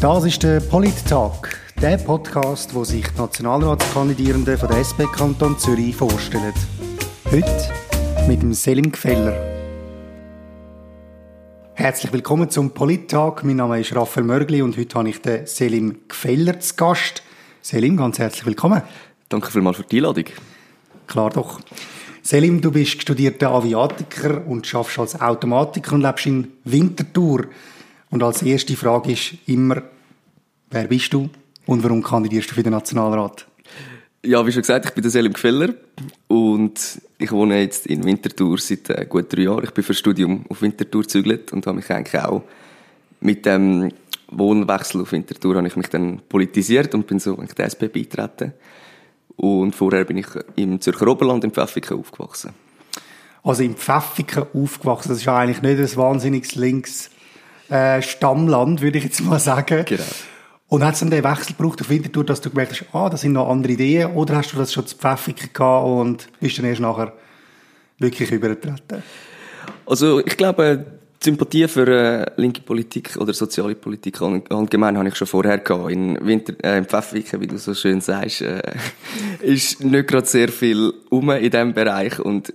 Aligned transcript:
Das 0.00 0.24
ist 0.24 0.42
der 0.42 0.60
Polit-Tag, 0.60 1.60
der 1.82 1.98
Podcast, 1.98 2.74
wo 2.74 2.84
sich 2.84 3.06
die 3.06 3.18
Nationalratskandidierenden 3.18 4.56
von 4.56 4.68
der 4.70 4.78
SP 4.80 5.04
Kanton 5.04 5.58
Zürich 5.58 5.94
vorstellen. 5.94 6.54
Heute 7.30 7.68
mit 8.26 8.40
dem 8.40 8.54
Selim 8.54 8.90
Gfeller. 8.90 9.34
Herzlich 11.74 12.10
willkommen 12.14 12.48
zum 12.48 12.70
Polit-Tag. 12.70 13.44
Mein 13.44 13.56
Name 13.56 13.78
ist 13.78 13.94
Raphael 13.94 14.24
Mörgli 14.24 14.62
und 14.62 14.78
heute 14.78 14.98
habe 14.98 15.10
ich 15.10 15.20
den 15.20 15.46
Selim 15.46 15.98
Gfeller 16.08 16.58
zu 16.60 16.76
Gast. 16.76 17.22
Selim, 17.60 17.98
ganz 17.98 18.18
herzlich 18.18 18.46
willkommen. 18.46 18.80
Danke 19.28 19.50
vielmals 19.50 19.76
für 19.76 19.82
die 19.82 19.98
Einladung. 19.98 20.24
Klar 21.08 21.28
doch. 21.28 21.60
Selim, 22.22 22.62
du 22.62 22.70
bist 22.70 23.02
studierter 23.02 23.50
Aviatiker 23.50 24.46
und 24.46 24.66
schaffst 24.66 24.98
als 24.98 25.20
Automatiker 25.20 25.92
und 25.92 26.00
lebst 26.00 26.24
in 26.24 26.48
Winterthur. 26.64 27.48
Und 28.10 28.22
als 28.22 28.42
erste 28.42 28.76
Frage 28.76 29.12
ist 29.12 29.34
immer, 29.46 29.82
wer 30.70 30.84
bist 30.88 31.12
du 31.12 31.30
und 31.66 31.84
warum 31.84 32.02
kandidierst 32.02 32.50
du 32.50 32.54
für 32.54 32.62
den 32.62 32.72
Nationalrat? 32.72 33.46
Ja, 34.24 34.46
wie 34.46 34.52
schon 34.52 34.62
gesagt, 34.62 34.84
ich 34.84 34.92
bin 34.92 35.02
der 35.02 35.10
Selim 35.10 35.32
Gfeller 35.32 35.74
und 36.28 37.00
ich 37.18 37.32
wohne 37.32 37.60
jetzt 37.60 37.86
in 37.86 38.04
Winterthur 38.04 38.58
seit 38.58 38.90
äh, 38.90 39.06
gut 39.06 39.32
drei 39.32 39.42
Jahren. 39.42 39.64
Ich 39.64 39.70
bin 39.70 39.82
für 39.82 39.94
Studium 39.94 40.44
auf 40.48 40.60
Winterthur 40.60 41.02
gezügelt 41.02 41.52
und 41.52 41.66
habe 41.66 41.76
mich 41.76 41.90
eigentlich 41.90 42.22
auch 42.22 42.42
mit 43.20 43.46
dem 43.46 43.92
Wohnwechsel 44.30 45.00
auf 45.00 45.12
Winterthur 45.12 45.56
habe 45.56 45.66
ich 45.66 45.76
mich 45.76 45.88
dann 45.88 46.20
politisiert 46.28 46.94
und 46.94 47.06
bin 47.06 47.18
so 47.18 47.34
in 47.34 47.46
die 47.46 47.62
SP 47.62 47.88
beitreten. 47.88 48.52
Und 49.36 49.74
vorher 49.74 50.04
bin 50.04 50.18
ich 50.18 50.26
im 50.56 50.80
Zürcher 50.80 51.08
Oberland 51.08 51.44
in 51.44 51.50
Pfäffiken 51.50 51.98
aufgewachsen. 51.98 52.52
Also 53.42 53.62
in 53.62 53.74
Pfäffiken 53.74 54.44
aufgewachsen, 54.52 55.08
das 55.08 55.18
ist 55.18 55.28
eigentlich 55.28 55.62
nicht 55.62 55.78
ein 55.78 55.96
wahnsinniges 55.96 56.54
links 56.56 57.10
äh, 57.70 58.02
Stammland, 58.02 58.80
würde 58.80 58.98
ich 58.98 59.04
jetzt 59.04 59.20
mal 59.22 59.38
sagen. 59.38 59.84
Genau. 59.86 60.02
Und 60.68 60.84
hat 60.84 60.94
es 60.94 61.00
dann 61.00 61.10
den 61.10 61.24
Wechsel 61.24 61.54
gebraucht 61.56 61.80
auf 61.80 61.90
Winterthur, 61.90 62.24
dass 62.24 62.40
du 62.40 62.50
gemerkt 62.50 62.72
hast, 62.72 62.94
ah, 62.94 63.10
das 63.10 63.22
sind 63.22 63.32
noch 63.32 63.48
andere 63.48 63.72
Ideen, 63.72 64.12
oder 64.12 64.36
hast 64.36 64.52
du 64.52 64.56
das 64.56 64.72
schon 64.72 64.86
zu 64.86 64.96
Pfäffiken 64.96 65.50
gehabt 65.52 65.86
und 65.86 66.28
bist 66.38 66.58
dann 66.58 66.64
erst 66.64 66.80
nachher 66.80 67.12
wirklich 67.98 68.30
übergetreten? 68.30 69.02
Also 69.86 70.20
ich 70.20 70.36
glaube, 70.36 70.86
die 71.20 71.24
Sympathie 71.24 71.68
für 71.68 71.86
äh, 71.88 72.26
linke 72.36 72.62
Politik 72.62 73.16
oder 73.18 73.34
soziale 73.34 73.74
Politik 73.74 74.20
allgemein 74.22 74.96
habe 74.96 75.08
ich 75.08 75.16
schon 75.16 75.26
vorher 75.26 75.58
gehabt. 75.58 75.90
In, 75.90 76.18
Winter, 76.24 76.54
äh, 76.62 76.78
in 76.78 76.84
Pfäffiken, 76.84 77.40
wie 77.40 77.46
du 77.46 77.58
so 77.58 77.74
schön 77.74 78.00
sagst, 78.00 78.42
äh, 78.42 78.62
ist 79.40 79.82
nicht 79.84 80.08
gerade 80.08 80.26
sehr 80.26 80.48
viel 80.48 80.92
um 81.10 81.30
in 81.30 81.50
diesem 81.50 81.74
Bereich 81.74 82.20
und 82.20 82.54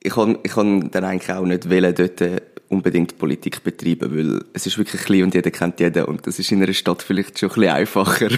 ich 0.00 0.12
kann, 0.12 0.38
ich 0.42 0.52
kann 0.52 0.90
dann 0.90 1.04
eigentlich 1.04 1.32
auch 1.32 1.44
nicht 1.44 1.70
wählen, 1.70 1.94
dort 1.94 2.20
äh, 2.20 2.40
unbedingt 2.68 3.18
Politik 3.18 3.64
betreiben, 3.64 4.14
weil 4.14 4.44
es 4.52 4.66
ist 4.66 4.76
wirklich 4.76 5.02
klein 5.02 5.24
und 5.24 5.34
jeder 5.34 5.50
kennt 5.50 5.80
jeden 5.80 6.04
und 6.04 6.26
das 6.26 6.38
ist 6.38 6.52
in 6.52 6.62
einer 6.62 6.72
Stadt 6.72 7.02
vielleicht 7.02 7.38
schon 7.38 7.50
ein 7.50 7.54
bisschen 7.54 7.70
einfacher. 7.70 8.28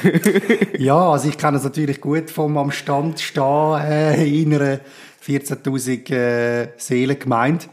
ja, 0.79 1.11
also 1.11 1.29
ich 1.29 1.37
kenne 1.37 1.57
es 1.57 1.65
natürlich 1.65 2.01
gut 2.01 2.31
vom 2.31 2.57
am 2.57 2.71
Stand 2.71 3.21
stehen 3.21 3.81
äh, 3.81 4.43
in 4.43 4.55
einer 4.55 4.81
14'000 5.27 6.13
äh, 6.13 6.69
Seelengemeinde. 6.77 7.67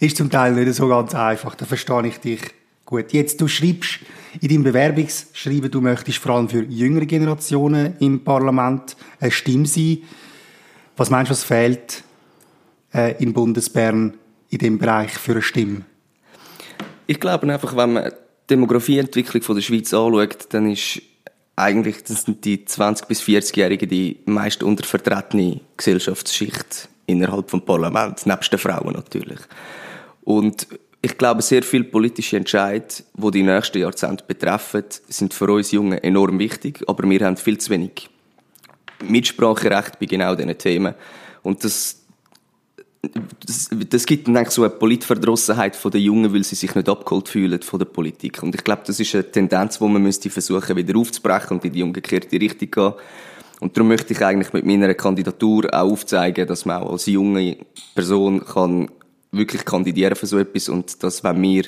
Ist 0.00 0.16
zum 0.16 0.30
Teil 0.30 0.52
nicht 0.52 0.74
so 0.74 0.88
ganz 0.88 1.14
einfach, 1.14 1.54
da 1.54 1.64
verstehe 1.64 2.06
ich 2.08 2.18
dich 2.18 2.40
gut. 2.84 3.12
Jetzt, 3.12 3.40
du 3.40 3.46
schreibst 3.46 4.00
in 4.40 4.48
deinem 4.48 4.64
Bewerbungsschreiben, 4.64 5.70
du 5.70 5.80
möchtest 5.80 6.18
vor 6.18 6.32
allem 6.32 6.48
für 6.48 6.64
jüngere 6.64 7.06
Generationen 7.06 7.94
im 8.00 8.24
Parlament 8.24 8.96
eine 9.20 9.30
Stimme 9.30 9.66
sein. 9.66 9.98
Was 10.96 11.10
meinst 11.10 11.30
du, 11.30 11.32
was 11.32 11.44
fehlt 11.44 12.02
äh, 12.92 13.14
in 13.22 13.32
Bundesbern 13.32 14.14
in 14.54 14.58
dem 14.58 14.78
Bereich 14.78 15.12
für 15.12 15.32
eine 15.32 15.42
Stimme? 15.42 15.82
Ich 17.06 17.20
glaube 17.20 17.52
einfach, 17.52 17.76
wenn 17.76 17.92
man 17.92 18.04
die 18.04 18.10
Demografieentwicklung 18.50 19.56
der 19.56 19.62
Schweiz 19.62 19.92
anschaut, 19.92 20.46
dann 20.50 20.70
ist 20.70 21.02
eigentlich 21.56 22.02
das 22.02 22.22
sind 22.22 22.44
die 22.44 22.64
20- 22.64 23.06
bis 23.06 23.22
40-Jährigen 23.22 23.88
die 23.88 24.18
meist 24.24 24.62
untervertretene 24.62 25.60
Gesellschaftsschicht 25.76 26.88
innerhalb 27.06 27.50
vom 27.50 27.64
Parlament, 27.64 28.26
nebst 28.26 28.52
den 28.52 28.58
Frauen 28.58 28.94
natürlich. 28.94 29.38
Und 30.22 30.66
ich 31.02 31.18
glaube, 31.18 31.42
sehr 31.42 31.62
viele 31.62 31.84
politische 31.84 32.38
Entscheidungen, 32.38 33.04
die 33.12 33.30
die 33.30 33.42
nächsten 33.42 33.78
Jahrzehnte 33.78 34.24
betreffen, 34.26 34.84
sind 35.08 35.34
für 35.34 35.52
uns 35.52 35.70
Jungen 35.70 35.98
enorm 35.98 36.38
wichtig, 36.38 36.82
aber 36.86 37.08
wir 37.08 37.20
haben 37.26 37.36
viel 37.36 37.58
zu 37.58 37.70
wenig 37.70 38.08
Mitspracherecht 39.02 39.98
bei 39.98 40.06
genau 40.06 40.34
diesen 40.34 40.56
Themen. 40.56 40.94
Und 41.42 41.62
das 41.62 42.03
das, 43.46 43.70
das 43.88 44.06
gibt 44.06 44.28
dann 44.28 44.44
so 44.46 44.62
eine 44.62 44.70
Politverdrossenheit 44.70 45.76
von 45.76 45.90
den 45.90 46.02
Jungen, 46.02 46.32
weil 46.32 46.44
sie 46.44 46.54
sich 46.54 46.74
nicht 46.74 46.88
abgeholt 46.88 47.28
fühlen 47.28 47.62
von 47.62 47.78
der 47.78 47.86
Politik. 47.86 48.42
Und 48.42 48.54
ich 48.54 48.64
glaube, 48.64 48.82
das 48.86 49.00
ist 49.00 49.14
eine 49.14 49.30
Tendenz, 49.30 49.78
die 49.78 49.84
man 49.84 50.02
müsste 50.02 50.30
versuchen, 50.30 50.76
wieder 50.76 50.98
aufzubrechen 50.98 51.56
und 51.56 51.64
in 51.64 51.72
die 51.72 51.82
umgekehrte 51.82 52.40
Richtung 52.40 52.70
gehen. 52.70 52.92
Und 53.60 53.76
darum 53.76 53.88
möchte 53.88 54.12
ich 54.12 54.24
eigentlich 54.24 54.52
mit 54.52 54.66
meiner 54.66 54.92
Kandidatur 54.94 55.72
auch 55.72 55.92
aufzeigen, 55.92 56.46
dass 56.46 56.64
man 56.64 56.82
auch 56.82 56.92
als 56.92 57.06
junge 57.06 57.56
Person 57.94 58.44
kann 58.44 58.90
wirklich 59.32 59.64
kandidieren 59.64 60.16
für 60.16 60.26
so 60.26 60.38
etwas 60.38 60.68
und 60.68 61.02
dass, 61.02 61.24
wenn 61.24 61.42
wir 61.42 61.64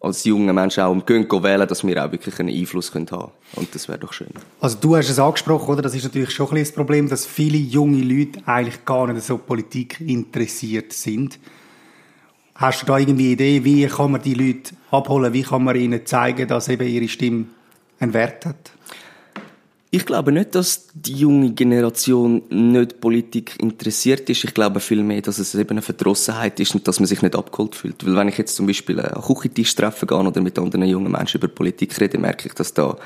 als 0.00 0.24
junge 0.24 0.52
Menschen 0.52 0.82
auch 0.82 1.06
gehen, 1.06 1.30
wählen, 1.30 1.68
dass 1.68 1.86
wir 1.86 2.04
auch 2.04 2.10
wirklich 2.10 2.40
einen 2.40 2.48
Einfluss 2.48 2.92
haben 2.94 3.04
können. 3.04 3.30
Und 3.54 3.74
das 3.74 3.86
wäre 3.86 3.98
doch 3.98 4.14
schön. 4.14 4.30
Also 4.60 4.78
du 4.80 4.96
hast 4.96 5.10
es 5.10 5.18
angesprochen, 5.18 5.70
oder? 5.70 5.82
Das 5.82 5.94
ist 5.94 6.04
natürlich 6.04 6.30
schon 6.30 6.46
ein 6.46 6.54
bisschen 6.54 6.66
das 6.68 6.74
Problem, 6.74 7.08
dass 7.08 7.26
viele 7.26 7.58
junge 7.58 8.02
Leute 8.02 8.40
eigentlich 8.46 8.84
gar 8.84 9.12
nicht 9.12 9.24
so 9.24 9.36
Politik 9.36 10.00
interessiert 10.00 10.94
sind. 10.94 11.38
Hast 12.54 12.82
du 12.82 12.86
da 12.86 12.98
irgendwie 12.98 13.26
eine 13.26 13.32
Idee, 13.32 13.64
wie 13.64 13.86
kann 13.86 14.12
man 14.12 14.22
die 14.22 14.34
Leute 14.34 14.72
abholen? 14.90 15.32
Wie 15.32 15.42
kann 15.42 15.64
man 15.64 15.76
ihnen 15.76 16.04
zeigen, 16.04 16.48
dass 16.48 16.68
eben 16.68 16.86
ihre 16.86 17.08
Stimme 17.08 17.46
einen 17.98 18.14
Wert 18.14 18.46
hat? 18.46 18.72
Ich 19.92 20.06
glaube 20.06 20.30
nicht, 20.30 20.54
dass 20.54 20.86
die 20.94 21.14
junge 21.14 21.50
Generation 21.50 22.42
nicht 22.48 23.00
Politik 23.00 23.60
interessiert 23.60 24.30
ist. 24.30 24.44
Ich 24.44 24.54
glaube 24.54 24.78
vielmehr, 24.78 25.20
dass 25.20 25.40
es 25.40 25.52
eben 25.56 25.70
eine 25.70 25.82
Verdrossenheit 25.82 26.60
ist 26.60 26.76
und 26.76 26.86
dass 26.86 27.00
man 27.00 27.08
sich 27.08 27.22
nicht 27.22 27.34
abgeholt 27.34 27.74
fühlt. 27.74 28.06
Weil 28.06 28.14
wenn 28.14 28.28
ich 28.28 28.38
jetzt 28.38 28.54
zum 28.54 28.68
Beispiel 28.68 29.00
einen 29.00 29.20
Küchentisch 29.20 29.74
treffen 29.74 30.06
gehe 30.06 30.16
oder 30.16 30.40
mit 30.40 30.56
anderen 30.60 30.86
jungen 30.86 31.10
Menschen 31.10 31.38
über 31.38 31.48
Politik 31.48 32.00
rede, 32.00 32.18
merke 32.18 32.46
ich, 32.46 32.54
dass 32.54 32.72
da 32.72 32.96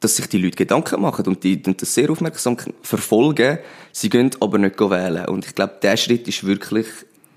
dass 0.00 0.16
sich 0.16 0.26
die 0.28 0.38
Leute 0.38 0.56
Gedanken 0.56 1.00
machen 1.00 1.26
und 1.26 1.42
die 1.42 1.60
das 1.60 1.94
sehr 1.94 2.10
aufmerksam 2.10 2.56
verfolgen. 2.82 3.58
Sie 3.92 4.10
gehen 4.10 4.30
aber 4.40 4.58
nicht 4.58 4.78
wählen. 4.78 5.26
Und 5.26 5.46
ich 5.46 5.54
glaube, 5.54 5.78
der 5.82 5.96
Schritt 5.96 6.28
ist 6.28 6.46
wirklich, 6.46 6.86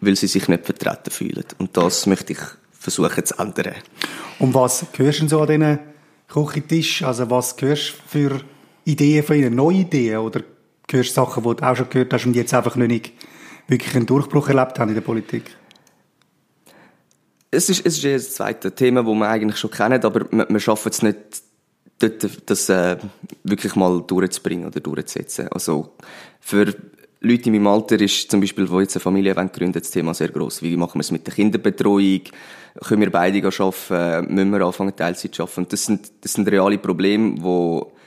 weil 0.01 0.16
sie 0.16 0.28
sich 0.28 0.47
nicht 0.47 0.66
vertreten 0.66 1.09
fühlen. 1.09 1.45
Und 1.57 1.75
das 1.78 2.06
möchte 2.06 2.34
ich 2.34 2.39
versuchen 2.72 3.25
zu 3.25 3.35
ändern. 3.38 3.75
Und 4.39 4.53
was 4.53 4.85
hörst 4.95 5.22
du 5.22 5.28
so 5.29 5.41
an 5.41 5.47
diesen 5.47 5.79
Küchentisch? 6.28 7.03
Also 7.03 7.29
was 7.29 7.56
hörst 7.59 7.94
du 7.94 8.19
für 8.19 8.41
Ideen 8.85 9.23
von 9.23 9.35
Ihnen, 9.35 9.56
neue 9.56 9.78
Ideen 9.78 10.19
oder 10.19 10.41
hörst 10.90 11.09
du 11.12 11.13
Sachen, 11.13 11.44
die 11.44 11.56
du 11.56 11.63
auch 11.63 11.75
schon 11.75 11.90
gehört 11.90 12.13
hast 12.13 12.25
und 12.25 12.35
jetzt 12.35 12.53
einfach 12.53 12.75
noch 12.75 12.88
nicht 12.88 13.12
wirklich 13.67 13.95
einen 13.95 14.06
Durchbruch 14.06 14.50
erlebt 14.50 14.79
haben 14.79 14.90
in 14.90 14.95
der 14.95 15.01
Politik? 15.01 15.56
Es 17.51 17.69
ist, 17.69 17.85
es 17.85 18.03
ist 18.03 18.06
das 18.06 18.34
zweite 18.35 18.73
Thema, 18.73 19.03
das 19.03 19.13
man 19.13 19.28
eigentlich 19.28 19.57
schon 19.57 19.72
kennt, 19.72 20.06
aber 20.06 20.28
man 20.31 20.59
schafft 20.59 20.85
es 20.88 21.01
nicht, 21.01 21.18
dort, 22.00 22.50
das 22.50 22.69
äh, 22.69 22.97
wirklich 23.44 23.75
mal 23.75 24.01
durchzubringen 24.06 24.68
oder 24.68 24.79
durchzusetzen. 24.79 25.47
Also 25.50 25.94
für 26.39 26.73
Leute 27.22 27.50
in 27.50 27.53
meinem 27.53 27.68
Alter 27.68 28.00
ist 28.00 28.31
zum 28.31 28.39
Beispiel, 28.39 28.68
die 28.68 28.75
jetzt 28.78 28.95
eine 28.95 29.01
Familie 29.01 29.34
gründen, 29.34 29.73
das 29.73 29.91
Thema 29.91 30.13
sehr 30.13 30.29
groß. 30.29 30.62
Wie 30.62 30.78
machen 30.78 30.95
wir 30.95 31.01
es 31.01 31.12
mit 31.12 31.28
der 31.28 31.34
Kinderbetreuung? 31.34 32.22
Können 32.85 33.01
wir 33.01 33.12
beide 33.12 33.45
arbeiten? 33.45 34.34
Müssen 34.34 34.51
wir 34.51 34.62
anfangen, 34.62 34.95
Teilzeit 34.95 35.35
zu 35.35 35.44
arbeiten? 35.44 35.68
Das 35.69 35.85
sind, 35.85 36.12
das 36.22 36.34
sind 36.34 36.47
reale 36.50 36.78
Probleme, 36.78 37.35
die 37.35 37.98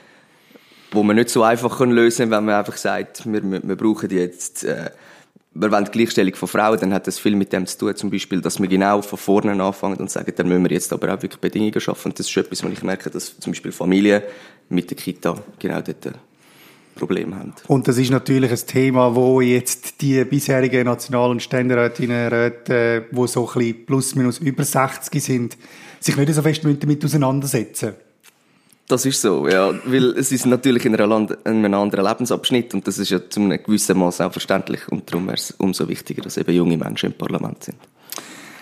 wo 0.93 1.03
man 1.03 1.15
nicht 1.15 1.29
so 1.29 1.43
einfach 1.43 1.79
lösen 1.79 2.29
kann, 2.29 2.31
wenn 2.31 2.45
man 2.45 2.55
einfach 2.55 2.77
sagt, 2.77 3.25
wir, 3.25 3.41
wir, 3.43 3.75
brauchen 3.75 4.09
jetzt, 4.09 4.63
äh, 4.63 4.91
wir 5.53 5.71
wollen 5.71 5.85
die 5.85 5.91
Gleichstellung 5.91 6.35
von 6.35 6.47
Frauen, 6.47 6.79
dann 6.79 6.93
hat 6.93 7.07
das 7.07 7.19
viel 7.19 7.35
mit 7.35 7.51
dem 7.51 7.65
zu 7.65 7.77
tun, 7.77 7.95
zum 7.95 8.09
Beispiel, 8.09 8.41
dass 8.41 8.61
wir 8.61 8.67
genau 8.67 9.01
von 9.01 9.17
vorne 9.17 9.61
anfangen 9.61 9.97
und 9.97 10.09
sagen, 10.09 10.31
dann 10.35 10.47
müssen 10.47 10.63
wir 10.63 10.71
jetzt 10.71 10.93
aber 10.93 11.13
auch 11.13 11.21
wirklich 11.21 11.41
Bedingungen 11.41 11.79
schaffen. 11.79 12.11
Und 12.11 12.19
das 12.19 12.29
ist 12.29 12.37
etwas, 12.37 12.63
wo 12.63 12.69
ich 12.69 12.83
merke, 12.83 13.09
dass 13.09 13.37
zum 13.39 13.51
Beispiel 13.51 13.71
Familien 13.71 14.21
mit 14.69 14.89
der 14.89 14.97
Kita 14.97 15.35
genau 15.59 15.81
dort 15.81 16.13
Problem 16.95 17.35
haben. 17.35 17.53
Und 17.67 17.87
das 17.87 17.97
ist 17.97 18.11
natürlich 18.11 18.51
ein 18.51 18.67
Thema, 18.67 19.15
wo 19.15 19.41
jetzt 19.41 20.01
die 20.01 20.23
bisherigen 20.25 20.85
National- 20.85 21.31
und 21.31 21.41
Ständerätinnen, 21.41 22.27
Räte, 22.27 23.05
die 23.09 23.27
so 23.27 23.47
ein 23.47 23.53
bisschen 23.53 23.85
plus 23.85 24.15
minus 24.15 24.37
über 24.37 24.63
60 24.63 25.23
sind, 25.23 25.57
sich 25.99 26.15
nicht 26.15 26.33
so 26.33 26.41
fest 26.41 26.61
damit 26.63 27.03
auseinandersetzen 27.03 27.89
müssen. 27.89 28.12
Das 28.87 29.05
ist 29.05 29.21
so, 29.21 29.47
ja. 29.47 29.73
Weil 29.85 30.11
es 30.17 30.31
ist 30.31 30.45
natürlich 30.45 30.85
in, 30.85 30.93
Land, 30.93 31.31
in 31.45 31.65
einem 31.65 31.73
anderen 31.73 32.05
Lebensabschnitt 32.05 32.73
und 32.73 32.85
das 32.85 32.97
ist 32.97 33.11
ja 33.11 33.19
zu 33.29 33.39
einem 33.39 33.61
gewissen 33.63 33.97
Maß 33.97 34.21
auch 34.21 34.31
verständlich 34.31 34.81
und 34.89 35.09
darum 35.09 35.27
wäre 35.27 35.37
es 35.37 35.51
umso 35.51 35.87
wichtiger, 35.87 36.21
dass 36.21 36.37
eben 36.37 36.53
junge 36.53 36.77
Menschen 36.77 37.11
im 37.11 37.17
Parlament 37.17 37.63
sind. 37.63 37.77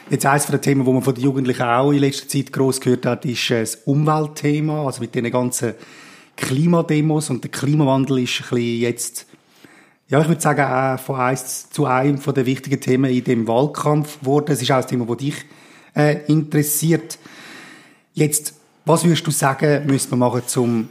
Jetzt 0.09 0.25
eines 0.25 0.45
von 0.45 0.53
den 0.53 0.61
Themen, 0.61 0.85
wo 0.85 0.93
man 0.93 1.01
von 1.01 1.15
den 1.15 1.23
Jugendlichen 1.23 1.63
auch 1.63 1.91
in 1.91 1.99
letzter 1.99 2.27
Zeit 2.27 2.51
gross 2.51 2.81
gehört 2.81 3.05
hat, 3.05 3.25
ist 3.25 3.49
das 3.49 3.75
Umweltthema, 3.85 4.85
also 4.85 5.01
mit 5.01 5.15
den 5.15 5.31
ganzen 5.31 5.73
Klimademos 6.35 7.29
und 7.29 7.43
der 7.43 7.51
Klimawandel 7.51 8.19
ist 8.19 8.41
ein 8.41 8.49
bisschen 8.49 8.81
jetzt, 8.81 9.25
ja, 10.07 10.21
ich 10.21 10.27
würde 10.27 10.41
sagen, 10.41 10.61
auch 10.61 10.99
von 10.99 11.15
eins 11.15 11.69
zu 11.69 11.85
einem 11.85 12.17
von 12.17 12.33
den 12.33 12.45
wichtigen 12.45 12.79
Themen 12.79 13.11
in 13.11 13.23
dem 13.23 13.47
Wahlkampf 13.47 14.19
geworden. 14.19 14.51
Es 14.51 14.61
ist 14.61 14.71
auch 14.71 14.81
ein 14.81 14.87
Thema, 14.87 15.05
das 15.05 15.17
dich 15.17 15.35
äh, 15.95 16.25
interessiert. 16.27 17.17
Jetzt 18.13 18.60
Was 18.85 19.03
würdest 19.03 19.27
du 19.27 19.31
sagen, 19.31 19.85
müsste 19.85 20.15
man 20.15 20.31
machen, 20.31 20.43
um 20.57 20.89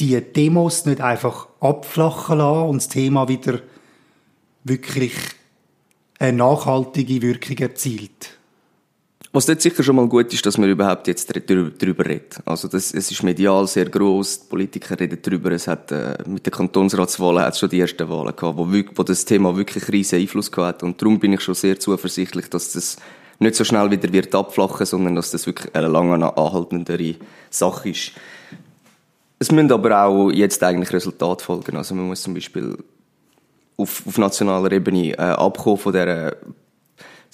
die 0.00 0.20
Demos 0.20 0.86
nicht 0.86 1.00
einfach 1.00 1.48
abflachen 1.60 2.38
lassen 2.38 2.68
und 2.68 2.76
das 2.76 2.88
Thema 2.88 3.28
wieder 3.28 3.60
wirklich 4.64 5.14
eine 6.18 6.38
nachhaltige 6.38 7.22
Wirkung 7.22 7.58
erzielt? 7.58 8.38
Was 9.32 9.46
dort 9.46 9.60
sicher 9.60 9.82
schon 9.82 9.96
mal 9.96 10.06
gut 10.06 10.32
ist, 10.32 10.46
dass 10.46 10.58
man 10.58 10.70
überhaupt 10.70 11.08
jetzt 11.08 11.28
darüber 11.28 12.06
redet. 12.06 12.38
Also 12.44 12.68
das, 12.68 12.94
es 12.94 13.10
ist 13.10 13.22
medial 13.24 13.66
sehr 13.66 13.86
groß, 13.86 14.42
die 14.42 14.48
Politiker 14.48 14.98
reden 14.98 15.18
darüber. 15.20 15.50
Es 15.50 15.66
hat 15.66 15.90
äh, 15.90 16.16
mit 16.24 16.46
den 16.46 16.52
Kantonsratswahlen 16.52 17.42
hat 17.42 17.54
es 17.54 17.58
schon 17.58 17.68
die 17.68 17.80
ersten 17.80 18.08
Wahlen 18.08 18.36
gehabt, 18.36 18.56
wo, 18.56 18.64
wo 18.64 19.02
das 19.02 19.24
Thema 19.24 19.56
wirklich 19.56 19.88
riesen 19.88 20.20
Einfluss 20.20 20.52
gehabt 20.52 20.76
hat. 20.76 20.82
Und 20.84 21.02
darum 21.02 21.18
bin 21.18 21.32
ich 21.32 21.40
schon 21.40 21.56
sehr 21.56 21.80
zuversichtlich, 21.80 22.48
dass 22.48 22.74
das 22.74 22.96
nicht 23.38 23.54
so 23.54 23.64
schnell 23.64 23.90
wieder 23.90 24.12
wird 24.12 24.34
abflachen, 24.34 24.86
sondern 24.86 25.16
dass 25.16 25.30
das 25.30 25.46
wirklich 25.46 25.74
eine 25.74 25.88
lange 25.88 26.36
anhaltendere 26.36 27.16
Sache 27.50 27.90
ist. 27.90 28.12
Es 29.38 29.50
müssen 29.50 29.72
aber 29.72 30.04
auch 30.04 30.30
jetzt 30.30 30.62
eigentlich 30.62 30.92
Resultate 30.92 31.44
folgen. 31.44 31.76
Also 31.76 31.94
man 31.94 32.06
muss 32.06 32.22
zum 32.22 32.34
Beispiel 32.34 32.76
auf, 33.76 34.02
auf 34.06 34.18
nationaler 34.18 34.72
Ebene 34.72 35.12
äh, 35.12 35.16
abkommen 35.16 35.78
von 35.78 35.92
der 35.92 36.36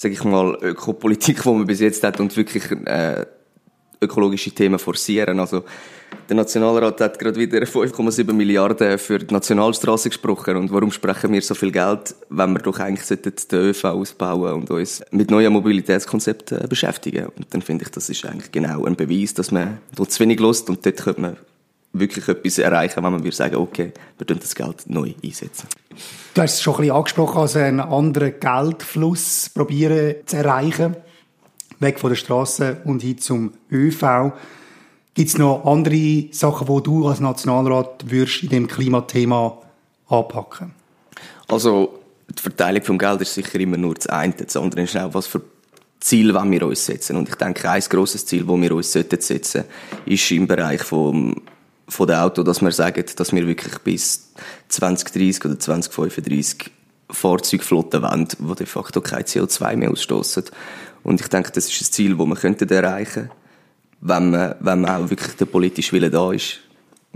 sage 0.00 0.14
ich 0.14 0.24
mal, 0.24 0.56
Ökopolitik, 0.62 1.42
die 1.42 1.48
man 1.50 1.66
bis 1.66 1.80
jetzt 1.80 2.02
hat 2.02 2.20
und 2.20 2.34
wirklich 2.34 2.70
äh, 2.86 3.26
ökologische 4.00 4.50
Themen 4.50 4.78
forcieren. 4.78 5.38
Also 5.38 5.64
der 6.28 6.36
Nationalrat 6.36 7.00
hat 7.00 7.18
gerade 7.18 7.38
wieder 7.38 7.58
5,7 7.64 8.32
Milliarden 8.32 8.98
für 8.98 9.18
die 9.18 9.32
Nationalstraße 9.32 10.08
gesprochen. 10.08 10.56
Und 10.56 10.72
warum 10.72 10.92
sprechen 10.92 11.32
wir 11.32 11.42
so 11.42 11.54
viel 11.54 11.72
Geld, 11.72 12.14
wenn 12.28 12.52
wir 12.52 12.60
doch 12.60 12.78
eigentlich 12.78 13.20
den 13.20 13.60
ÖV 13.60 13.84
ausbauen 13.84 14.54
und 14.54 14.70
uns 14.70 15.02
mit 15.10 15.30
neuen 15.30 15.52
Mobilitätskonzepten 15.52 16.68
beschäftigen? 16.68 17.26
Und 17.26 17.46
dann 17.50 17.62
finde 17.62 17.84
ich, 17.84 17.90
das 17.90 18.08
ist 18.08 18.24
eigentlich 18.24 18.52
genau 18.52 18.84
ein 18.84 18.96
Beweis, 18.96 19.34
dass 19.34 19.50
man 19.50 19.78
dort 19.96 20.12
zu 20.12 20.20
wenig 20.20 20.38
lust 20.38 20.68
und 20.70 20.86
dort 20.86 20.98
könnte 20.98 21.20
man 21.20 21.36
wirklich 21.92 22.28
etwas 22.28 22.58
erreichen, 22.58 23.02
wenn 23.02 23.12
würde 23.24 23.32
sagen, 23.32 23.56
okay, 23.56 23.92
wir 24.18 24.26
tun 24.26 24.38
das 24.40 24.54
Geld 24.54 24.84
neu 24.86 25.12
einsetzen. 25.24 25.66
Du 26.34 26.42
hast 26.42 26.54
es 26.54 26.62
schon 26.62 26.74
ein 26.74 26.80
bisschen 26.82 26.96
angesprochen, 26.96 27.38
also 27.40 27.58
einen 27.58 27.80
anderen 27.80 28.34
Geldfluss 28.38 29.50
probieren 29.52 30.14
zu 30.26 30.36
erreichen, 30.36 30.96
weg 31.80 31.98
von 31.98 32.10
der 32.10 32.16
Straße 32.16 32.78
und 32.84 33.02
hin 33.02 33.18
zum 33.18 33.52
ÖV. 33.72 34.32
Gibt 35.20 35.32
es 35.32 35.36
noch 35.36 35.66
andere 35.66 36.28
Sachen, 36.30 36.66
wo 36.66 36.80
du 36.80 37.06
als 37.06 37.20
Nationalrat 37.20 38.10
würdest 38.10 38.42
in 38.42 38.48
dem 38.48 38.66
Klimathema 38.66 39.58
anpacken? 40.08 40.72
Also 41.46 41.98
die 42.30 42.40
Verteilung 42.40 42.82
vom 42.82 42.96
Geld 42.96 43.20
ist 43.20 43.34
sicher 43.34 43.60
immer 43.60 43.76
nur 43.76 43.96
das 43.96 44.06
eine. 44.06 44.32
Das 44.32 44.56
andere 44.56 44.80
ist 44.80 44.96
auch, 44.96 45.12
was 45.12 45.26
für 45.26 45.42
Ziel 46.00 46.32
wir 46.32 46.66
uns 46.66 46.86
setzen. 46.86 47.18
Und 47.18 47.28
ich 47.28 47.34
denke, 47.34 47.68
ein 47.68 47.82
grosses 47.82 48.24
Ziel, 48.24 48.46
das 48.46 48.56
wir 48.62 48.74
uns 48.74 48.92
setzen 48.92 49.20
sollten, 49.20 49.68
ist 50.06 50.30
im 50.30 50.46
Bereich 50.46 50.84
vom 50.84 51.36
von 51.86 52.06
den 52.06 52.16
Autos, 52.16 52.46
dass 52.46 52.62
wir 52.62 52.72
sagen, 52.72 53.04
dass 53.14 53.34
wir 53.34 53.46
wirklich 53.46 53.76
bis 53.80 54.32
2030 54.68 55.44
oder 55.44 55.58
2035 55.58 56.70
Fahrzeugflotten 57.10 58.00
wollen, 58.00 58.26
die 58.26 58.54
de 58.54 58.66
facto 58.66 59.02
kein 59.02 59.24
CO2 59.24 59.76
mehr 59.76 59.90
ausstoßen. 59.90 60.44
Und 61.02 61.20
ich 61.20 61.28
denke, 61.28 61.52
das 61.52 61.68
ist 61.68 61.78
ein 61.78 61.92
Ziel, 61.92 62.16
das 62.16 62.26
wir 62.26 62.36
könnten 62.36 62.70
erreichen 62.70 63.30
wenn 64.00 64.30
man, 64.30 64.54
wenn 64.60 64.80
man 64.80 65.04
auch 65.04 65.10
wirklich 65.10 65.36
der 65.36 65.46
politische 65.46 65.92
Wille 65.92 66.10
da 66.10 66.32
ist. 66.32 66.60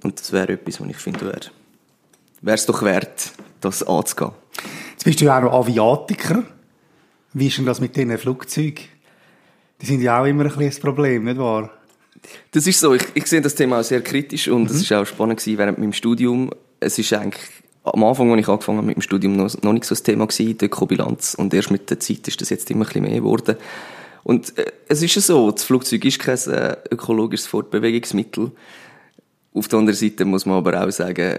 Und 0.02 0.18
das 0.18 0.32
wäre 0.32 0.52
etwas, 0.52 0.80
was 0.80 0.88
ich 0.88 0.96
finde, 0.96 1.26
wäre 1.26 1.50
wäre 2.44 2.56
es 2.56 2.66
doch 2.66 2.82
wert, 2.82 3.32
das 3.60 3.82
anzugehen. 3.82 4.32
Jetzt 4.92 5.04
bist 5.04 5.20
du 5.20 5.24
ja 5.24 5.38
auch 5.38 5.42
noch 5.42 5.52
Aviatiker. 5.52 6.44
Wie 7.32 7.46
ist 7.48 7.58
denn 7.58 7.66
das 7.66 7.80
mit 7.80 7.96
diesen 7.96 8.16
Flugzeugen? 8.18 8.84
Die 9.80 9.86
sind 9.86 10.02
ja 10.02 10.20
auch 10.20 10.26
immer 10.26 10.44
ein 10.44 10.58
ein 10.58 10.70
Problem, 10.80 11.24
nicht 11.24 11.38
wahr? 11.38 11.70
Das 12.52 12.66
ist 12.66 12.80
so. 12.80 12.94
Ich, 12.94 13.04
ich 13.14 13.26
sehe 13.26 13.40
das 13.40 13.54
Thema 13.54 13.80
auch 13.80 13.84
sehr 13.84 14.02
kritisch 14.02 14.48
und 14.48 14.70
es 14.70 14.88
mhm. 14.88 14.96
auch 14.96 15.06
spannend 15.06 15.40
gewesen 15.40 15.58
während 15.58 15.78
meinem 15.78 15.92
Studium. 15.92 16.50
Es 16.80 16.98
ist 16.98 17.12
eigentlich 17.12 17.42
am 17.82 18.04
Anfang, 18.04 18.30
als 18.30 18.40
ich 18.40 18.48
angefangen 18.48 18.78
habe 18.78 18.86
mit 18.86 18.96
dem 18.96 19.02
Studium, 19.02 19.36
noch, 19.36 19.62
noch 19.62 19.72
nicht 19.72 19.84
so 19.84 19.94
das 19.94 20.02
Thema 20.02 20.26
gewesen, 20.26 20.56
die 20.56 20.64
Ökobilanz. 20.64 21.34
Und 21.34 21.52
erst 21.52 21.70
mit 21.70 21.90
der 21.90 22.00
Zeit 22.00 22.26
ist 22.28 22.40
das 22.40 22.50
jetzt 22.50 22.70
immer 22.70 22.84
ein 22.84 22.86
bisschen 22.86 23.02
mehr 23.02 23.16
geworden. 23.16 23.56
Und 24.24 24.58
äh, 24.58 24.72
es 24.88 25.02
ist 25.02 25.14
ja 25.14 25.22
so, 25.22 25.50
das 25.50 25.64
Flugzeug 25.64 26.04
ist 26.04 26.18
kein 26.18 26.38
äh, 26.52 26.76
ökologisches 26.90 27.46
Fortbewegungsmittel. 27.46 28.50
Auf 29.52 29.68
der 29.68 29.78
anderen 29.78 29.96
Seite 29.96 30.24
muss 30.24 30.46
man 30.46 30.56
aber 30.56 30.84
auch 30.84 30.90
sagen, 30.90 31.38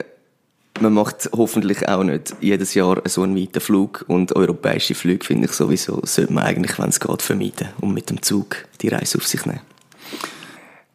man 0.79 0.93
macht 0.93 1.29
hoffentlich 1.33 1.87
auch 1.87 2.03
nicht 2.03 2.35
jedes 2.41 2.73
Jahr 2.73 3.01
so 3.05 3.23
einen 3.23 3.35
weiten 3.35 3.61
Flug 3.61 4.05
und 4.07 4.35
europäische 4.35 4.93
Flüge, 4.93 5.25
finde 5.25 5.45
ich 5.45 5.53
sowieso, 5.53 6.01
sollte 6.03 6.33
man 6.33 6.43
eigentlich, 6.43 6.77
wenn 6.79 6.89
es 6.89 6.99
geht, 6.99 7.21
vermeiden 7.21 7.69
und 7.81 7.93
mit 7.93 8.09
dem 8.09 8.21
Zug 8.21 8.65
die 8.81 8.89
Reise 8.89 9.17
auf 9.17 9.27
sich 9.27 9.45
nehmen. 9.45 9.61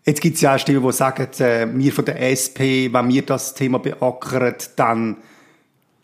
Jetzt 0.04 0.20
gibt 0.20 0.36
es 0.36 0.42
ja 0.42 0.54
auch 0.54 0.58
Stimmen, 0.58 0.82
die 0.82 0.92
sagen, 0.92 1.28
äh, 1.38 1.66
wir 1.72 1.92
von 1.92 2.04
der 2.04 2.20
SP, 2.22 2.92
wenn 2.92 3.08
wir 3.08 3.22
das 3.22 3.54
Thema 3.54 3.78
beackern, 3.78 4.54
dann 4.76 5.16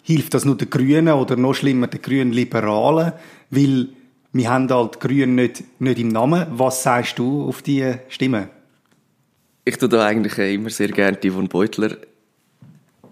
hilft 0.02 0.34
das 0.34 0.44
nur 0.44 0.56
den 0.56 0.70
Grünen 0.70 1.08
oder 1.08 1.36
noch 1.36 1.54
schlimmer 1.54 1.86
den 1.86 2.02
Grünen 2.02 2.32
Liberalen, 2.32 3.12
weil 3.50 3.88
wir 4.36 4.50
haben 4.50 4.68
halt 4.68 5.00
Grünen 5.00 5.34
nicht, 5.34 5.64
nicht 5.80 5.98
im 5.98 6.08
Namen. 6.08 6.46
Was 6.50 6.82
sagst 6.82 7.18
du 7.18 7.48
auf 7.48 7.62
diese 7.62 8.00
Stimme? 8.08 8.48
Ich 9.64 9.78
tue 9.78 9.88
da 9.88 10.04
eigentlich 10.04 10.38
immer 10.38 10.70
sehr 10.70 10.88
gerne 10.88 11.16
die 11.16 11.30
von 11.30 11.48
Beutler 11.48 11.96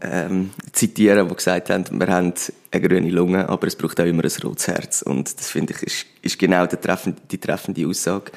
ähm, 0.01 0.51
zitieren, 0.73 1.29
die 1.29 1.35
gesagt 1.35 1.71
haben, 1.71 1.85
wir 1.99 2.07
haben 2.09 2.33
eine 2.71 2.89
grüne 2.89 3.11
Lunge, 3.11 3.49
aber 3.49 3.67
es 3.67 3.77
braucht 3.77 4.01
auch 4.01 4.05
immer 4.05 4.25
ein 4.25 4.43
rotes 4.43 4.69
Herz. 4.69 5.03
Und 5.03 5.39
das 5.39 5.51
finde 5.51 5.75
ich 5.75 5.83
ist, 5.83 6.07
ist 6.23 6.39
genau 6.39 6.67
die 6.67 6.77
treffende, 6.77 7.21
die 7.31 7.39
treffende 7.39 7.87
Aussage. 7.87 8.33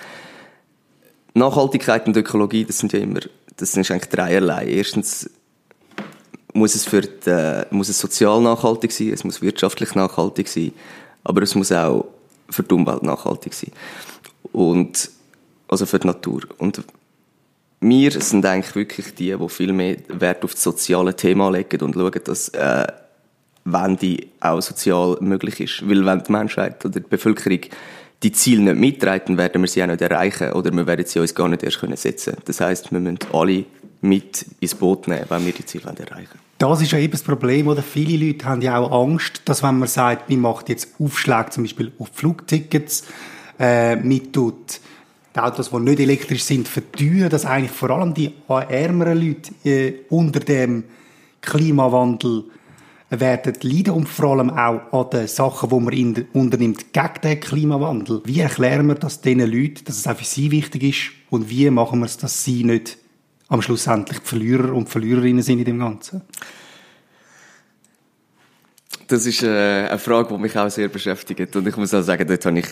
Nachhaltigkeit 1.33 2.07
und 2.07 2.18
Ökologie, 2.18 2.66
das 2.66 2.80
sind 2.80 2.94
ja 2.94 3.00
immer, 3.00 3.19
das 3.56 3.74
sind 3.74 3.90
eigentlich 3.92 4.10
dreierlei. 4.10 4.66
Erstens 4.68 5.30
muss 6.54 6.74
es 6.74 6.86
für 6.86 7.01
die, 7.01 7.63
muss 7.69 7.90
es 7.90 8.00
sozial 8.00 8.42
nachhaltig 8.42 8.92
sein, 8.92 9.13
es 9.13 9.24
muss 9.24 9.42
wirtschaftlich 9.42 9.94
nachhaltig 9.94 10.48
sein, 10.48 10.74
aber 11.24 11.44
es 11.44 11.54
muss 11.54 11.72
auch 11.72 12.06
für 12.49 12.63
die 12.63 12.73
Umwelt 12.73 13.03
nachhaltig 13.03 13.53
sein. 13.53 13.71
Und, 14.51 15.09
also 15.67 15.85
für 15.85 15.99
die 15.99 16.07
Natur. 16.07 16.41
Und 16.57 16.81
wir 17.79 18.11
sind 18.11 18.45
eigentlich 18.45 18.75
wirklich 18.75 19.13
die, 19.15 19.35
die 19.35 19.49
viel 19.49 19.73
mehr 19.73 19.97
Wert 20.07 20.44
auf 20.44 20.53
das 20.53 20.63
soziale 20.63 21.15
Thema 21.15 21.49
legen 21.49 21.81
und 21.81 21.94
schauen, 21.94 22.21
dass, 22.23 22.49
äh, 22.49 22.88
wenn 23.65 23.97
die 23.97 24.29
auch 24.39 24.61
sozial 24.61 25.17
möglich 25.19 25.59
ist. 25.59 25.88
Weil 25.88 26.05
wenn 26.05 26.23
die 26.23 26.31
Menschheit 26.31 26.83
oder 26.85 26.99
die 26.99 27.07
Bevölkerung 27.07 27.61
die 28.23 28.31
Ziele 28.31 28.73
nicht 28.73 28.79
mittragen, 28.79 29.38
werden 29.38 29.61
wir 29.61 29.67
sie 29.67 29.83
auch 29.83 29.88
nicht 29.88 30.01
erreichen 30.01 30.53
oder 30.53 30.71
wir 30.71 30.88
werden 30.88 31.05
sie 31.05 31.19
uns 31.19 31.35
gar 31.35 31.47
nicht 31.49 31.61
erst 31.61 31.79
setzen 32.01 32.31
können. 32.31 32.44
Das 32.45 32.61
heißt, 32.61 32.91
wir 32.91 32.99
müssen 32.99 33.19
alle 33.31 33.66
mit 34.01 34.45
ins 34.59 34.73
Boot 34.73 35.07
nehmen, 35.07 35.25
wenn 35.30 35.45
wir 35.45 35.54
die 35.54 35.66
Ziele 35.66 35.94
erreichen 35.95 36.46
Das 36.57 36.81
ist 36.81 36.92
ja 36.92 36.97
eben 36.97 37.11
das 37.11 37.21
Problem, 37.21 37.68
oder? 37.68 37.83
Viele 37.83 38.26
Leute 38.26 38.45
haben 38.45 38.61
ja 38.61 38.78
auch 38.80 39.04
Angst, 39.04 39.44
dass 39.45 39.61
wenn 39.61 39.78
man 39.78 39.87
sagt, 39.87 40.30
man 40.30 40.40
macht 40.40 40.69
jetzt 40.69 40.90
Aufschläge 40.99 41.52
zum 41.52 41.64
Beispiel 41.64 41.92
auf 41.99 42.09
Flugtickets, 42.14 43.04
äh, 43.59 43.95
mit 43.95 44.33
tut 44.33 44.80
die 45.37 45.40
Autos, 45.40 45.69
die 45.69 45.80
nicht 45.80 45.99
elektrisch 45.99 46.44
sind, 46.44 46.68
verteuern, 46.68 47.30
dass 47.30 47.45
eigentlich 47.45 47.71
vor 47.71 47.92
allem 47.92 48.14
die 48.14 48.33
ärmeren 48.47 49.21
Leute 49.21 49.52
äh, 49.64 49.94
unter 50.09 50.40
dem 50.40 50.85
Klimawandel 51.42 52.45
werden 53.09 53.54
leiden 53.61 53.94
und 53.94 54.09
vor 54.09 54.31
allem 54.31 54.49
auch 54.49 54.92
an 54.92 55.09
den 55.11 55.28
Sachen, 55.28 55.69
die 55.69 55.80
man 55.80 55.94
in, 55.94 56.26
unternimmt 56.33 56.92
gegen 56.92 57.21
den 57.23 57.40
Klimawandel. 57.40 58.21
Wie 58.26 58.40
erklären 58.40 58.87
wir 58.87 58.95
das 58.95 59.21
diesen 59.21 59.40
Leuten, 59.40 59.85
dass 59.85 59.97
es 59.97 60.07
auch 60.07 60.18
für 60.18 60.26
sie 60.26 60.52
wichtig 60.52 60.83
ist 60.83 61.11
und 61.30 61.49
wie 61.49 61.69
machen 61.69 61.99
wir 61.99 62.06
es, 62.06 62.18
dass 62.18 62.44
sie 62.44 62.64
nicht 62.64 62.97
am 63.49 63.61
Schluss 63.61 63.87
endlich 63.87 64.19
die 64.19 64.27
Verlierer 64.27 64.73
und 64.73 64.89
Verliererinnen 64.89 65.42
sind 65.42 65.59
in 65.59 65.66
dem 65.66 65.80
Ganzen? 65.80 66.21
Das 69.07 69.25
ist 69.25 69.42
äh, 69.44 69.87
eine 69.87 69.99
Frage, 69.99 70.33
die 70.33 70.42
mich 70.42 70.57
auch 70.57 70.69
sehr 70.69 70.89
beschäftigt 70.89 71.56
und 71.56 71.66
ich 71.68 71.77
muss 71.77 71.94
auch 71.94 72.01
sagen, 72.01 72.27
dort 72.27 72.45
habe 72.45 72.59
ich 72.59 72.68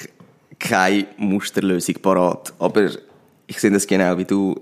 keine 0.60 1.08
Musterlösung 1.18 1.96
parat. 1.96 2.54
Aber 2.60 2.90
ich 3.48 3.60
sehe 3.60 3.72
das 3.72 3.88
genau 3.88 4.18
wie 4.18 4.26
du. 4.26 4.56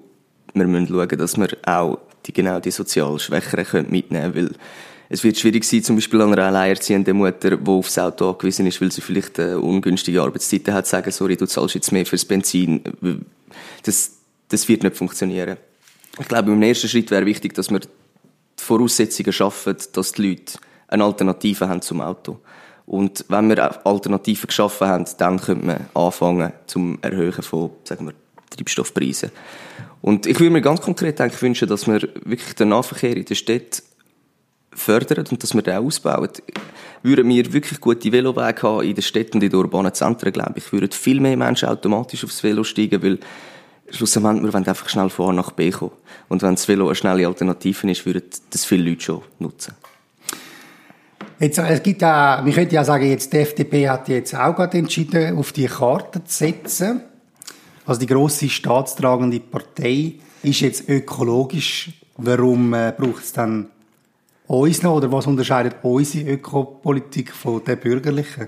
Wir 0.53 0.67
müssen 0.67 0.88
schauen, 0.88 1.17
dass 1.17 1.38
wir 1.38 1.50
auch 1.65 1.98
die, 2.25 2.34
genau 2.34 2.60
die 2.60 2.72
sozial 2.72 3.17
Schwächeren 3.20 3.89
mitnehmen 3.89 4.34
können, 4.34 4.50
weil 4.50 4.55
es 5.10 5.24
wird 5.24 5.38
schwierig 5.38 5.63
sein, 5.63 5.84
zum 5.84 5.96
Beispiel 5.96 6.22
an 6.22 6.34
einer 6.34 6.46
alleinerziehenden 6.46 7.17
Mutter, 7.17 7.58
die 7.58 7.70
aufs 7.70 7.98
Auto 7.98 8.29
angewiesen 8.32 8.65
ist, 8.65 8.82
weil 8.82 8.91
sie 8.91 9.01
vielleicht 9.01 9.39
eine 9.39 9.60
ungünstige 9.60 10.22
Arbeitszeiten 10.22 10.74
hat, 10.74 10.88
sagen, 10.88 11.12
sorry, 11.12 11.38
du 11.38 11.46
zahlst 11.46 11.75
jetzt 11.75 11.91
mehr 11.91 12.05
fürs 12.05 12.25
Benzin. 12.25 12.82
Das, 13.84 14.12
das 14.48 14.67
wird 14.67 14.84
nicht 14.84 14.96
funktionieren. 14.96 15.58
Ich 16.20 16.27
glaube, 16.27 16.51
im 16.51 16.62
ersten 16.62 16.88
Schritt 16.88 17.10
wäre 17.12 17.25
wichtig, 17.25 17.53
dass 17.53 17.72
wir 17.72 17.79
die 17.79 17.88
Voraussetzungen 18.58 19.34
schaffen, 19.34 19.75
dass 19.93 20.12
die 20.12 20.29
Leute 20.29 20.53
eine 20.88 21.03
Alternative 21.03 21.67
haben 21.67 21.82
zum 21.82 22.01
Auto. 22.01 22.39
Und 22.86 23.25
wenn 23.29 23.50
wir 23.50 23.86
Alternativen 23.86 24.48
geschaffen 24.48 24.88
haben, 24.88 25.05
dann 25.17 25.39
könnte 25.39 25.65
man 25.65 25.86
anfangen 25.93 26.53
zum 26.67 27.00
Erhöhen 27.01 27.41
von, 27.41 27.72
sagen 27.84 28.08
wir, 28.08 28.13
Treibstoffpreisen. 28.50 29.32
Und 30.01 30.25
ich 30.25 30.39
würde 30.39 30.51
mir 30.51 30.62
ganz 30.62 30.82
konkret 30.82 31.20
eigentlich 31.22 31.41
wünschen, 31.41 31.67
dass 31.67 31.88
wir 31.88 32.01
wirklich 32.25 32.55
den 32.55 32.70
Nahverkehr 32.70 33.15
in 33.15 33.25
der 33.25 33.36
Stadt 33.36 33.82
fördern 34.74 35.25
und 35.29 35.41
dass 35.41 35.53
wir 35.53 35.62
den 35.62 35.77
ausbauen, 35.77 36.29
würden 37.03 37.29
wir 37.29 37.53
wirklich 37.53 37.79
gute 37.79 38.12
Velowege 38.12 38.63
haben 38.63 38.84
in 38.84 38.96
den 38.96 39.01
Städten 39.01 39.38
und 39.38 39.43
in 39.43 39.50
den 39.50 39.60
urbanen 39.60 39.93
Zentren, 39.93 40.34
glaube 40.34 40.55
ich, 40.58 40.72
würden 40.72 40.91
viel 40.91 41.20
mehr 41.20 41.38
Menschen 41.38 41.70
automatisch 41.70 42.24
aufs 42.24 42.43
Velo 42.43 42.63
steigen, 42.63 43.01
weil 43.01 43.20
schlussendlich, 43.94 44.44
wir 44.44 44.54
wollen 44.54 44.68
einfach 44.68 44.90
schnell 44.90 45.10
von 45.10 45.30
A 45.30 45.34
nach 45.34 45.52
B 45.52 45.72
kommen. 45.72 45.92
Und 46.30 46.42
wenn 46.42 46.56
das 46.56 46.68
Velo 46.68 46.88
eine 46.88 46.96
schnelle 46.96 47.28
Alternative 47.28 47.90
ist, 47.92 48.06
würden 48.06 48.24
das 48.50 48.66
viele 48.66 48.90
Leute 48.90 49.02
schon 49.02 49.22
nutzen. 49.40 49.74
Jetzt, 51.40 51.58
es 51.58 51.84
gibt 51.84 52.04
auch, 52.04 52.46
wir 52.46 52.54
könnten 52.54 52.76
ja 52.76 52.84
sagen, 52.84 53.10
jetzt 53.10 53.34
die 53.34 53.38
FDP 53.38 53.90
hat 53.90 54.08
jetzt 54.08 54.36
auch 54.36 54.56
gerade 54.56 54.78
entschieden, 54.78 55.38
auf 55.38 55.52
die 55.52 55.66
Karte 55.66 56.24
zu 56.24 56.38
setzen. 56.38 57.02
Also 57.86 58.00
die 58.00 58.08
grosse 58.08 58.48
staatstragende 58.48 59.40
Partei 59.40 60.14
ist 60.42 60.62
jetzt 60.62 60.88
ökologisch. 60.88 61.92
Warum 62.18 62.74
äh, 62.74 62.94
braucht 62.98 63.24
es 63.24 63.34
dann 63.34 63.68
uns 64.48 64.84
noch? 64.84 64.96
Oder 64.96 65.12
was 65.12 65.28
unterscheidet 65.28 65.76
unsere 65.82 66.32
Ökopolitik 66.32 67.34
von 67.34 67.64
der 67.64 67.76
bürgerlichen? 67.76 68.48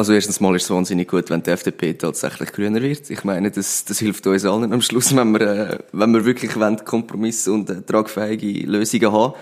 Also 0.00 0.14
erstens 0.14 0.40
mal 0.40 0.56
ist 0.56 0.62
es 0.62 0.70
wahnsinnig 0.70 1.08
gut, 1.08 1.28
wenn 1.28 1.42
die 1.42 1.50
FDP 1.50 1.92
tatsächlich 1.92 2.52
grüner 2.52 2.80
wird. 2.80 3.10
Ich 3.10 3.22
meine, 3.22 3.50
das, 3.50 3.84
das 3.84 3.98
hilft 3.98 4.26
uns 4.26 4.46
allen 4.46 4.72
am 4.72 4.80
Schluss, 4.80 5.14
wenn 5.14 5.30
wir, 5.32 5.40
äh, 5.42 5.78
wenn 5.92 6.10
wir 6.12 6.24
wirklich 6.24 6.52
Kompromisse 6.86 7.52
und 7.52 7.68
äh, 7.68 7.82
tragfähige 7.82 8.66
Lösungen 8.66 9.12
haben. 9.12 9.34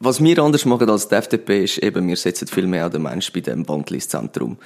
Was 0.00 0.22
wir 0.22 0.38
anders 0.40 0.66
machen 0.66 0.90
als 0.90 1.08
die 1.08 1.14
FDP 1.14 1.64
ist 1.64 1.78
eben, 1.78 2.08
wir 2.08 2.16
setzen 2.16 2.46
viel 2.46 2.66
mehr 2.66 2.84
an 2.84 2.90
den 2.90 3.00
Menschen 3.00 3.32
bei 3.32 3.40
dem 3.40 3.64
Bundle 3.64 3.94
ins 3.96 4.06
Zentrum. 4.06 4.58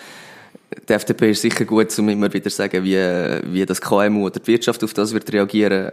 Die 0.88 0.92
FDP 0.92 1.30
ist 1.30 1.42
sicher 1.42 1.64
gut, 1.64 1.96
um 2.00 2.08
immer 2.08 2.32
wieder 2.32 2.50
zu 2.50 2.56
sagen, 2.56 2.82
wie, 2.82 3.52
wie 3.52 3.64
das 3.64 3.80
KMU 3.80 4.26
oder 4.26 4.40
die 4.40 4.48
Wirtschaft 4.48 4.82
auf 4.82 4.94
das 4.94 5.12
wird 5.12 5.32
reagieren. 5.32 5.92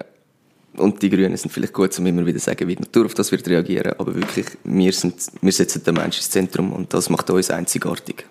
Und 0.77 1.01
die 1.01 1.09
Grünen 1.09 1.35
sind 1.35 1.51
vielleicht 1.51 1.73
gut, 1.73 1.97
um 1.99 2.05
immer 2.05 2.25
wieder 2.25 2.39
zu 2.39 2.45
sagen, 2.45 2.67
wie 2.67 2.75
die 2.75 2.83
Natur 2.83 3.05
auf 3.05 3.13
das 3.13 3.31
wird 3.31 3.47
reagieren. 3.47 3.93
Aber 3.97 4.15
wirklich, 4.15 4.45
wir, 4.63 4.93
sind, 4.93 5.15
wir 5.41 5.51
setzen 5.51 5.83
den 5.83 5.95
Menschen 5.95 6.19
ins 6.19 6.29
Zentrum 6.29 6.71
und 6.71 6.93
das 6.93 7.09
macht 7.09 7.29
uns 7.29 7.49
einzigartig. 7.49 8.25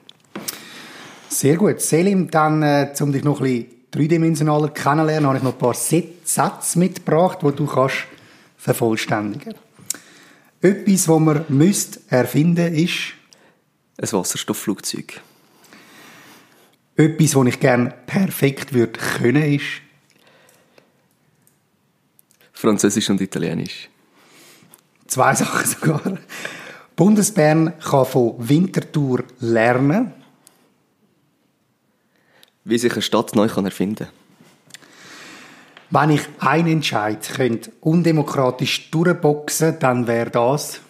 Sehr 1.31 1.57
gut. 1.57 1.81
Selim, 1.81 2.29
dann, 2.29 2.63
äh, 2.63 2.93
um 3.01 3.13
dich 3.13 3.23
noch 3.23 3.41
ein 3.41 3.45
bisschen 3.45 3.67
dreidimensionaler 3.93 4.71
kennenzulernen, 4.71 5.27
habe 5.29 5.39
ich 5.39 5.45
noch 5.45 5.53
ein 5.53 5.59
paar 5.59 5.75
Sätze 5.75 6.79
mitgebracht, 6.79 7.39
die 7.43 7.53
du 7.53 7.67
kannst 7.67 7.99
vervollständigen 8.57 9.55
Etwas, 10.61 11.09
was 11.09 11.21
man 11.21 11.45
müsste 11.49 12.01
erfinden 12.09 12.75
ist... 12.75 13.15
Ein 13.97 14.13
Wasserstoffflugzeug. 14.13 15.21
Etwas, 16.97 17.37
was 17.37 17.47
ich 17.47 17.61
gerne 17.61 17.95
perfekt 18.07 18.73
würde 18.73 18.99
können, 18.99 19.55
ist... 19.55 19.65
Französisch 22.53 23.09
und 23.09 23.21
Italienisch. 23.21 23.89
Zwei 25.07 25.35
Sachen 25.37 25.65
sogar. 25.65 26.19
Bundesbern 26.97 27.73
kann 27.79 28.05
von 28.05 28.35
Winterthur 28.37 29.23
lernen. 29.39 30.20
Wie 32.71 32.79
sich 32.79 32.93
eine 32.93 33.03
Stadt 33.03 33.35
neu 33.35 33.49
kann 33.49 33.65
erfinden 33.65 34.07
Wenn 35.91 36.11
ich 36.11 36.21
einen 36.39 36.69
Entscheid 36.69 37.29
könnte 37.35 37.73
undemokratisch 37.81 38.93
durchboxen, 38.93 39.81
dann 39.81 40.07
wäre 40.07 40.31
das... 40.31 40.81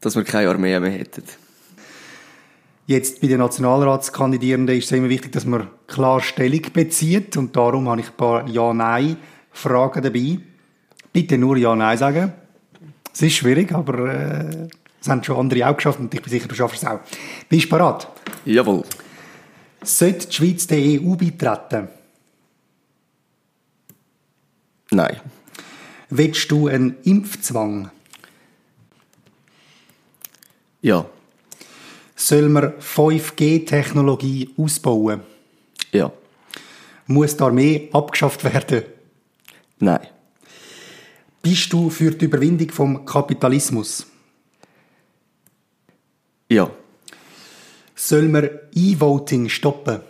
Dass 0.00 0.14
wir 0.14 0.22
keine 0.22 0.48
Armee 0.50 0.78
mehr 0.78 0.92
hätten. 0.92 1.24
Jetzt 2.86 3.20
bei 3.20 3.26
den 3.26 3.40
Nationalratskandidierenden 3.40 4.78
ist 4.78 4.84
es 4.84 4.92
immer 4.92 5.08
wichtig, 5.08 5.32
dass 5.32 5.46
man 5.46 5.66
klar 5.88 6.20
Stellung 6.20 6.62
bezieht 6.72 7.36
und 7.36 7.56
darum 7.56 7.88
habe 7.88 8.00
ich 8.00 8.10
ein 8.10 8.16
paar 8.16 8.48
Ja-Nein-Fragen 8.48 10.00
dabei. 10.00 10.38
Bitte 11.12 11.38
nur 11.38 11.56
Ja-Nein 11.56 11.98
sagen. 11.98 12.32
Es 13.12 13.20
ist 13.20 13.34
schwierig, 13.34 13.72
aber 13.72 14.14
äh, 14.14 14.68
es 15.00 15.08
haben 15.08 15.24
schon 15.24 15.36
andere 15.36 15.68
auch 15.68 15.76
geschafft 15.76 15.98
und 15.98 16.14
ich 16.14 16.22
bin 16.22 16.30
sicher, 16.30 16.46
du 16.46 16.54
schaffst 16.54 16.84
es 16.84 16.88
auch. 16.88 17.00
Bist 17.48 17.64
du 17.64 17.68
bereit? 17.70 18.06
Jawohl. 18.44 18.84
Sollte 19.82 20.26
die 20.26 20.32
Schweiz 20.34 20.66
der 20.66 20.78
EU 20.78 21.14
beitreten? 21.16 21.88
Nein. 24.90 25.20
Willst 26.10 26.50
du 26.50 26.66
einen 26.66 26.96
Impfzwang? 27.04 27.90
Ja. 30.82 31.06
Soll 32.16 32.48
man 32.48 32.74
5G-Technologie 32.80 34.50
ausbauen? 34.56 35.22
Ja. 35.92 36.12
Muss 37.06 37.36
die 37.36 37.42
Armee 37.42 37.88
abgeschafft 37.92 38.44
werden? 38.44 38.84
Nein. 39.78 40.06
Bist 41.42 41.72
du 41.72 41.88
für 41.88 42.10
die 42.10 42.26
Überwindung 42.26 42.70
vom 42.70 43.04
Kapitalismus? 43.04 44.06
Ja. 46.48 46.70
Soll 48.02 48.28
man 48.28 48.48
E-Voting 48.74 49.50
stoppen? 49.50 50.00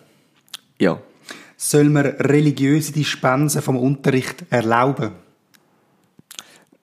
Ja. 0.78 1.02
Soll 1.56 1.88
man 1.88 2.06
religiöse 2.06 2.92
Dispensen 2.92 3.62
vom 3.62 3.76
Unterricht 3.76 4.44
erlauben? 4.48 5.10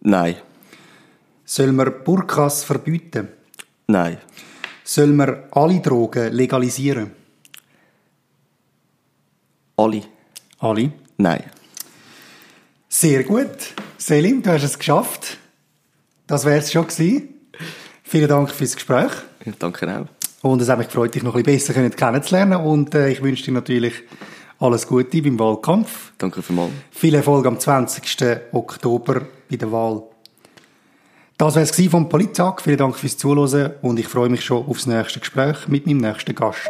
Nein. 0.02 0.36
Soll 1.46 1.72
man 1.72 2.04
Burkas 2.04 2.66
verbieten? 2.66 3.30
Nein. 3.88 4.18
Soll 4.84 5.08
man 5.08 5.44
alle 5.52 5.80
Drogen 5.80 6.34
legalisieren? 6.34 7.12
Alle? 9.78 10.02
Alle? 10.60 10.92
Nein. 11.16 11.44
Sehr 12.90 13.24
gut. 13.24 13.74
Selim, 13.98 14.44
du 14.44 14.52
hast 14.52 14.64
es 14.64 14.78
geschafft. 14.78 15.38
Das 16.28 16.44
wäre 16.44 16.58
es 16.58 16.70
schon 16.70 16.86
gewesen. 16.86 17.30
Vielen 18.04 18.28
Dank 18.28 18.52
fürs 18.52 18.76
Gespräch. 18.76 19.14
Ja, 19.46 19.54
danke 19.58 19.88
auch. 20.02 20.16
Und 20.51 20.62
es 20.62 20.70
hat 20.70 20.77
mich 20.77 20.88
gefreut, 20.88 21.13
dich 21.13 21.24
noch 21.24 21.36
ein 21.36 21.44
bisschen 21.44 21.75
besser 21.75 21.89
kennenzulernen. 21.96 22.62
Und 22.62 22.96
äh, 22.96 23.10
ich 23.10 23.22
wünsche 23.22 23.44
dir 23.44 23.51
natürlich 23.51 23.94
alles 24.60 24.88
Gute 24.88 25.22
beim 25.22 25.38
Wahlkampf. 25.39 26.13
Danke 26.18 26.42
vielmals. 26.42 26.72
Viel 26.92 27.16
Erfolg 27.16 27.46
am 27.46 27.60
20. 27.60 28.04
Oktober 28.54 29.22
bei 29.50 29.58
der 29.58 29.72
Wahl. 29.72 30.04
Das 31.38 31.56
war 31.56 31.62
es 31.62 31.89
vom 31.89 32.10
Polittag. 32.10 32.62
Vielen 32.62 32.77
Dank 32.77 32.96
fürs 32.96 33.18
Zuhören 33.18 33.74
und 33.82 34.00
ich 34.00 34.08
freue 34.08 34.30
mich 34.30 34.44
schon 34.44 34.66
aufs 34.66 34.88
nächste 34.88 35.20
Gespräch 35.20 35.68
mit 35.68 35.86
meinem 35.86 36.00
nächsten 36.00 36.34
Gast. 36.34 36.70